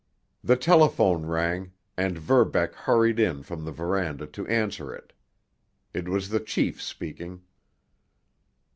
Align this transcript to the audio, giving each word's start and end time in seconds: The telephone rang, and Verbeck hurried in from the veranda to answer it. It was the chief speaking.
The 0.43 0.55
telephone 0.55 1.27
rang, 1.27 1.73
and 1.95 2.17
Verbeck 2.17 2.73
hurried 2.73 3.19
in 3.19 3.43
from 3.43 3.63
the 3.65 3.71
veranda 3.71 4.25
to 4.25 4.47
answer 4.47 4.91
it. 4.91 5.13
It 5.93 6.07
was 6.09 6.29
the 6.29 6.39
chief 6.39 6.81
speaking. 6.81 7.43